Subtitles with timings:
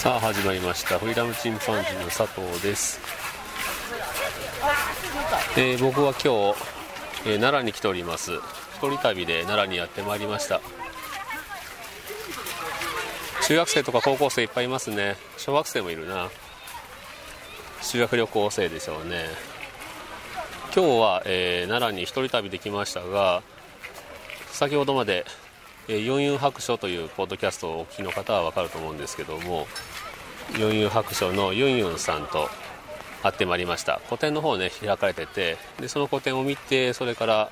[0.00, 0.98] さあ始まりました。
[0.98, 2.98] フリーダムチンパンジーの佐藤です、
[5.58, 6.58] えー僕は今日、
[7.26, 8.32] えー奈良に来ております。
[8.76, 10.62] 一人旅で奈良にやってまいりました。
[13.46, 15.16] 中学生とか高校生いっぱいいますね。
[15.36, 16.30] 小学生もいるな。
[17.82, 19.26] 修学旅行生でしょうね。
[20.74, 23.42] 今日は、えー奈良に一人旅できましたが
[24.50, 25.26] 先ほどまで
[25.88, 29.66] 四遊白書というポッドキャストをお聞きの方は分かると思うんですけども
[30.58, 32.48] 四遊白書のユンユンさんと
[33.22, 34.00] 会ってまいりました。
[34.08, 37.50] 個展の方ね開かれててでその個展を見てそれから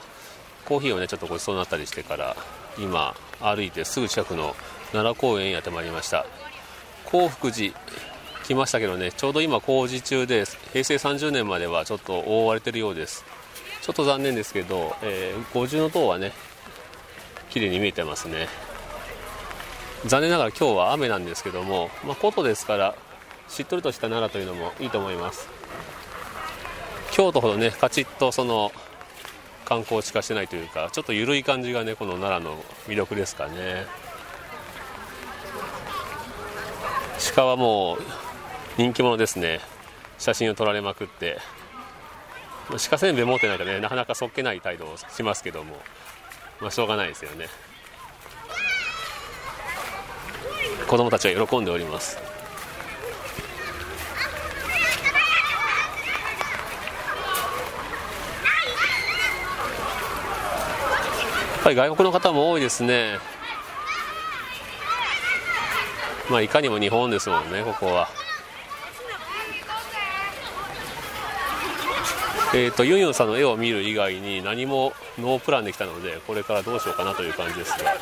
[0.67, 2.37] コーヒーをねちょっとごちそうになったりしてから
[2.79, 4.55] 今歩いてすぐ近くの
[4.93, 6.25] 奈良公園にやってまいりました。
[7.07, 7.75] 興福寺
[8.45, 13.25] 来ましたけどねちょうど今工事中で平成30年まではちょっと覆われてるようです。
[13.83, 16.33] ちょっと残念ですけど、えー五重塔はね
[17.51, 18.49] 綺麗に見えてますね。
[20.07, 22.95] 残念ながら今日は雨なんですけども、まあ、琴ですから
[23.49, 25.49] しっとりとした奈良というのもいいと思います。
[27.11, 28.71] 京都ほどねカチッとその
[29.65, 33.87] 観光地化してないというかちょっと緩い感じがねこの奈良の魅力ですかね。
[37.35, 37.99] 鹿はもう
[38.77, 39.61] 人気者ですね。
[40.19, 41.39] 写真を撮られまくって。
[42.91, 45.77] 鹿せんべい持ってないとねなかなかそっけない態度をしますけども。
[46.61, 47.49] まあしょうがないですよね。
[50.89, 52.17] 子供たちは喜んでおります。
[52.17, 52.23] や
[61.61, 63.19] っぱり外国の方も多いですね。
[66.31, 68.09] まあいかにも日本ですもんねここは。
[72.55, 77.93] えー、とユンユンさんの絵を見る以外に何もノープランできたのでこれからどうしようかなという感じですが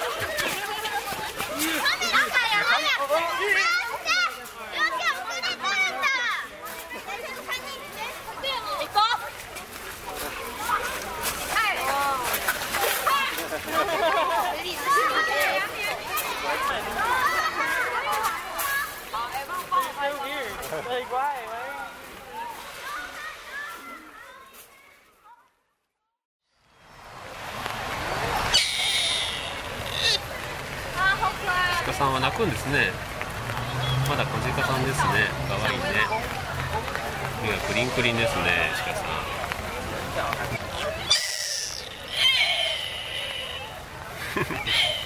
[31.87, 32.93] 鹿さんは泣くんですね。
[34.09, 35.31] まだ小鹿さんですね。
[35.49, 35.85] かわいいね。
[37.43, 39.01] 目がクリンクリンですね鹿さ
[45.03, 45.06] ん。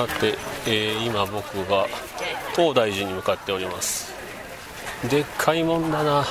[0.00, 0.34] さて、
[0.66, 1.86] えー今僕が
[2.56, 4.14] 東大寺に向かっております。
[5.10, 6.24] でっかいもんだな。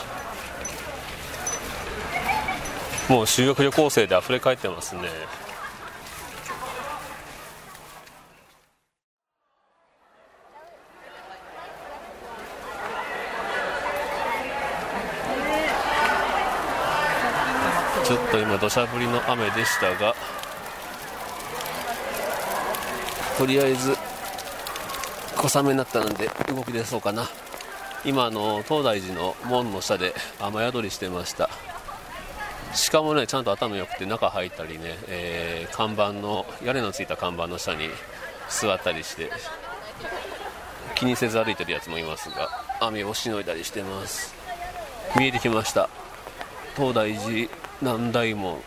[3.07, 5.01] もう修学旅行生で溢れ返ってますね。
[18.03, 20.15] ちょっと今土砂降りの雨でしたが。
[23.39, 23.95] とりあえず
[25.37, 27.29] 小雨になったので動き出そうかな。
[28.03, 31.49] 今の東大寺の門の下で雨宿りしてました。
[32.91, 37.89] 鹿もねちゃんと頭良くて中入ったりね、えー看板の屋根のついた看板の下に
[38.49, 39.31] 座ったりして
[40.95, 42.49] 気にせず歩いてるやつもいますが
[42.81, 44.35] 雨をしのいだりしてます。
[45.17, 45.89] 見えてきました。
[46.75, 47.49] 東大寺
[47.81, 48.59] 南大門。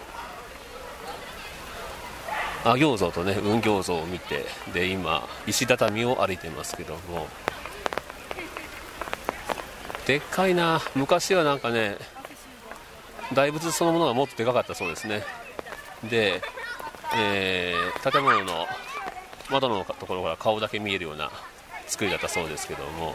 [2.65, 7.27] 阿行像とね雲行像を見てで今石畳を歩いてますけども。
[10.07, 10.81] でっかいな。
[10.97, 11.97] 昔はなんかね
[13.35, 15.23] 大仏そのものがもっとでかかったそうですね。
[16.11, 16.43] で、
[17.17, 18.67] えー建物の
[19.51, 21.31] 窓のところから顔だけ見えるような
[21.87, 23.15] 作りだったそうですけども。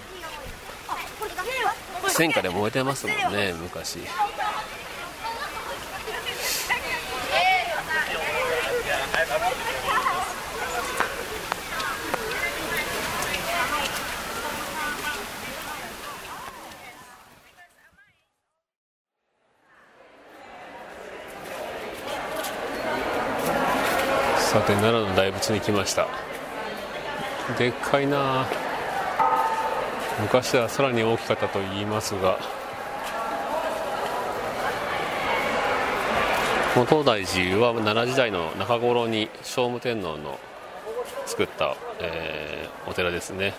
[2.09, 3.99] 戦火で燃えてますもんね昔
[24.57, 26.07] さて奈良の大仏に来ました。
[27.59, 28.48] でっかいな。
[30.19, 32.39] 昔はさらに大きかったと言いますが。
[36.74, 40.39] この東大寺は奈良時代の中頃に聖武天皇の
[41.27, 43.54] 作った、えー、お寺ですね、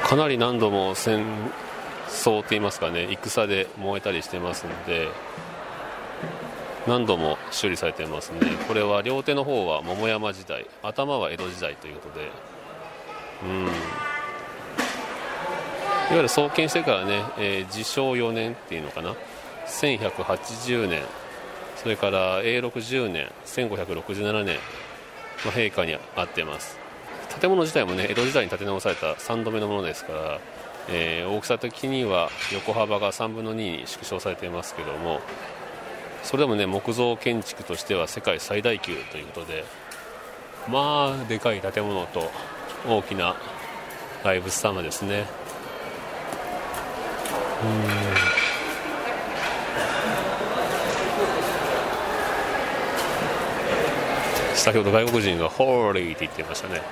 [0.00, 1.24] かなり何度も戦
[2.12, 3.08] 争といいますかね。
[3.10, 5.08] 戦で燃えたりしてますので
[6.86, 8.38] 何度も修理されてますね。
[8.68, 12.30] これは両手の方は桃山時代頭は江戸時代ということで
[13.44, 13.64] うん。
[13.64, 13.72] いわ
[16.16, 19.14] ゆる創建してからね、えー、自称4年っていうのかな。
[19.66, 21.02] 1180年
[21.76, 24.58] それから永禄10年1567年
[25.44, 26.78] の陛下にあってます。
[27.40, 30.40] 建物自体もね江戸時代に建て直された3度目のものですから、
[30.88, 35.20] えー、大きさ的には横幅が3分の2に縮小されていますけども
[36.22, 39.64] それでもね木造建築としては世界最大級ということで
[40.68, 42.30] まあでかい建物と
[42.88, 43.36] 大きな
[44.24, 45.26] 大仏様ですね。
[54.54, 56.82] 先ほど外国人が「ホーリー」って言ってましたね。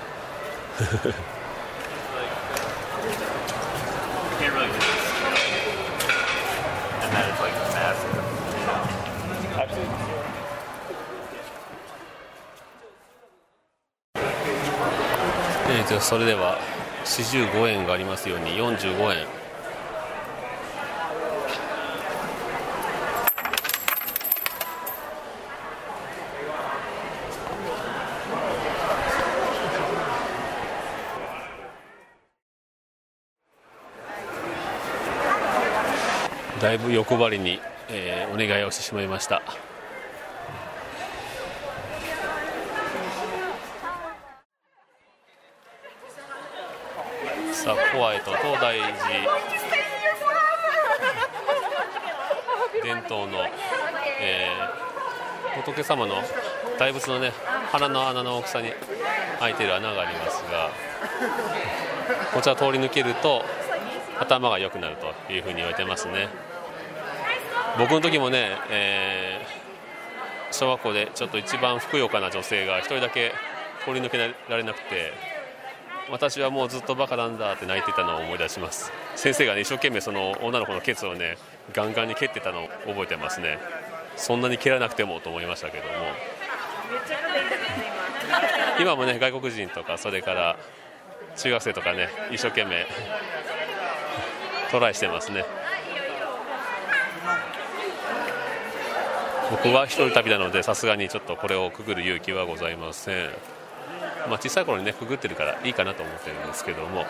[15.72, 16.58] えー、とそれでは
[17.04, 19.40] 45円がありますように45円。
[36.60, 39.40] だいぶ欲張りに、えー、お願いをしてしまいました。
[47.62, 48.88] さあコアへと東大寺
[52.82, 53.44] 伝統の、
[54.18, 56.14] えー、仏様の
[56.78, 57.32] 大仏のね
[57.70, 58.70] 鼻の穴の大きさに
[59.40, 60.70] 開いている穴がありますが
[62.32, 63.44] こちら通り抜けると
[64.18, 66.28] 頭が良くなるというふうに言われてますね。
[67.78, 73.32] 僕の時もね、えー、小学校でちょっと一番ふくよかな女性が1人だけ
[73.84, 74.18] 通り抜け
[74.48, 75.12] られなくて
[76.10, 78.92] 私はもうずっとバカなんだって泣いてたのを思い出します。
[79.16, 81.36] 先生がね一生懸命その女の子のケツをね
[81.72, 83.58] ガンガンに蹴ってたのを覚えてますね。
[84.16, 85.90] そんなに蹴らなくてもと思いましたけども。
[88.80, 90.56] 今もね外国人とかそれから
[91.36, 92.86] 中学生とかね一生懸命
[94.70, 95.44] トライしてますね。
[99.50, 103.30] 僕は一人旅なのでさすがにちょっとこれをくぐる勇気はございません、
[104.30, 107.04] まあ、小さい頃にねくぐってるからいいかなと思ってるんですけども。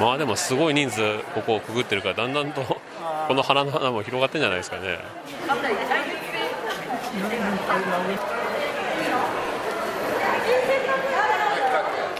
[0.00, 2.62] まあでもすごい人数ここをくぐってるからだんだんと
[3.28, 4.98] この鼻の穴も広がってんじゃないですかね。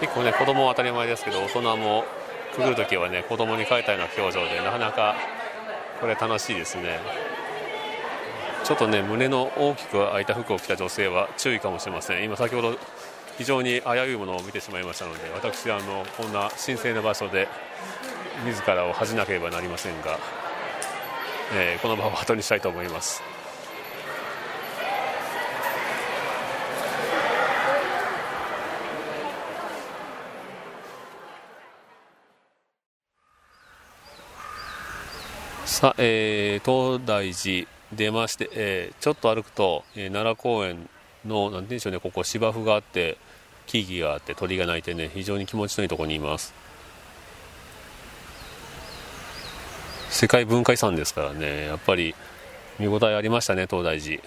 [0.01, 2.05] 結構ね子供は当たり前ですけど大人も
[2.55, 5.17] くぐるときはね子供に描いたような表情でなかなか
[6.01, 7.01] これ楽しいですね
[8.65, 12.25] ちょっとね胸の大きく開いた服を着た女性は注意かもしれません。
[12.25, 12.77] 今先ほど
[13.37, 17.47] 非常に危ういものを見てしまいましたので私あのこんな神聖な場所で
[18.47, 20.19] 自らを恥じなければなりませんが、
[21.55, 23.23] えー、この場を後にしたいと思います。
[35.67, 40.89] さあ、えー、東大寺出まして、えー、ちょっと歩くと、えー、奈良公園
[41.25, 43.19] の、なんて言うんでしょうね、ここ芝生があって、
[43.67, 46.55] 木々があって、鳥が鳴いてね、非常に気持ちのいいところにいます。
[50.11, 52.15] 世界文化遺産ですからね、やっぱり
[52.79, 54.23] 見応えありましたね、東大寺。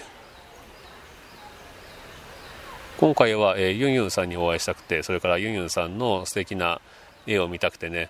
[2.98, 6.82] 今回は、えー、ユンユンさんにお会いしたくて、それからユンユンさんの素敵な
[7.28, 8.10] 絵を見たくてね、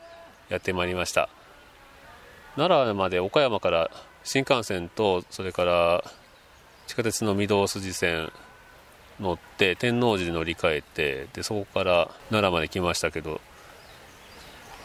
[0.50, 1.30] やってまいりました。
[2.56, 3.92] 奈良まで岡山から
[4.28, 6.04] 新幹線とそれから
[6.86, 8.30] 地下鉄の御堂筋線
[9.22, 13.40] 乗って天王寺で乗り換えてでそこから奈良まで来ましたけど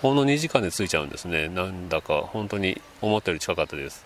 [0.00, 1.48] ほんの2時間で着いちゃうんですね。
[1.48, 4.04] なんだか本当に思ったより近かったです。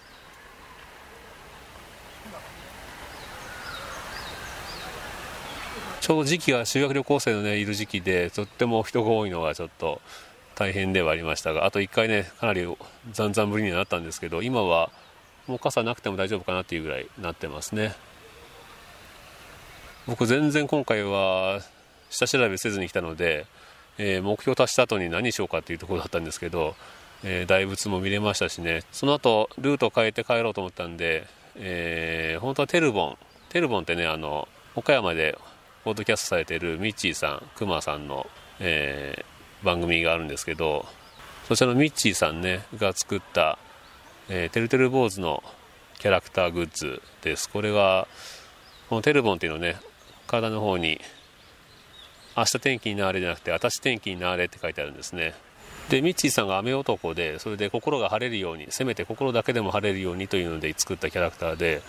[6.01, 10.01] ちょうど時期が修学旅行生のねいる時期でとっても人が多いのがちょっと
[10.55, 12.67] 大変ではありましたがあと1回ねかなり
[13.13, 14.91] ざんざんぶりにはなったんですけど今は
[15.47, 17.95] もう傘なくても大丈夫かなっていうぐらいなってますね。
[20.07, 21.61] 僕全然今回は
[22.11, 23.47] 下調べせずに来たので、
[23.99, 26.77] えー、目標達した後に何しようかっていうところだったんですけど、
[27.25, 28.83] えー、大仏も見れましたしね。
[28.93, 31.27] その後ルートを変えて帰ろうと思ったんで、
[31.57, 35.39] えー、本当はテルボンテルボンってねあの岡山で
[35.85, 38.27] ポッドキャストされてるミッチーさんクマさんの、
[38.61, 40.85] えー、番組があるんですけど
[41.49, 43.57] そちらのミッチーさんねが作った、
[44.29, 45.43] えー、てるてる坊主の
[45.99, 47.49] キャラクターグッズです。
[47.49, 48.09] これは
[48.89, 49.77] このテルボンっていうのね
[50.27, 51.01] 体の方に
[52.37, 55.35] 明日天気になれじゃなくて私天気になれって書いてあるんですね。
[55.89, 61.83] でミッチーさんが雨男でそれで心が晴れるようにせめて心だけでも晴れるようにというので作ったキャラクターで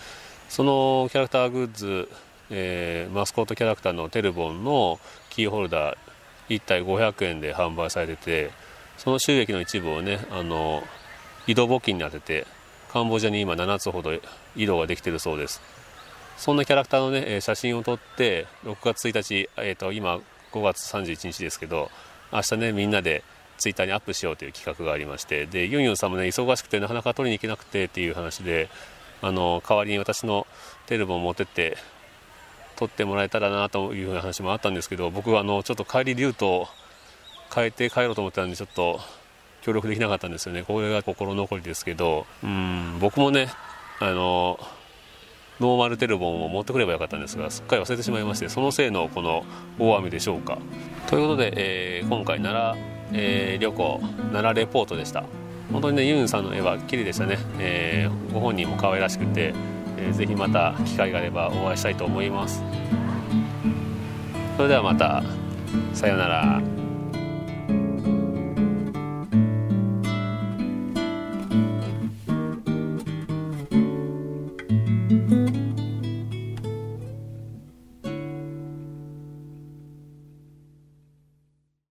[0.48, 2.08] そのキャラクターグッズ、
[2.50, 5.96] えー、マスコットキャラクターのテルボンのキーホルダー
[6.48, 8.50] 1体500円で販売されてて
[8.96, 10.82] その収益の一部をねあの
[11.48, 12.46] 移動募金に当てて
[12.92, 14.12] カンボジアに今7つほど
[14.54, 15.60] 移動ができてるそうです。
[16.36, 20.20] そんなキャラクターのね写真を撮って6月1日、えーと、今
[20.52, 21.90] 5月31日ですけど
[22.32, 23.24] 明日ねみんなで
[23.58, 28.68] ツイッターにアップしようという企画がありましてでユンユンさんもね忙しくてなかなか撮りに行けなくてっていう話で
[29.20, 30.46] あの代わりに私の
[30.86, 31.76] テレビを持ってって
[32.76, 36.68] 撮ってもらえたらなというふうな話もあったんですけど僕はあのちょっと帰りルートを
[37.52, 39.00] 変えて帰ろうと思ってたんでちょっと
[39.62, 40.62] 協力できなかったんですよね。
[40.62, 43.48] これが心残りですけどうん僕もね
[44.00, 44.58] あの
[45.60, 49.44] ノーマルテルボンを持ってくればよかったんですがすっかり忘れてしまいましてそのせいのこの
[49.78, 50.58] 大雨でしょうか。
[51.08, 54.00] ということで、えー、今回奈良、えー、旅行
[54.32, 55.24] 奈良レポートでした。
[55.72, 59.52] 本当にねユンさんの絵は綺麗でしたね、えー、ご本人も可愛らしくて、
[59.98, 62.62] えー、ぜひまた機会があればお会いしたいと思います。
[64.56, 65.22] それではまた
[65.92, 66.77] さようなら。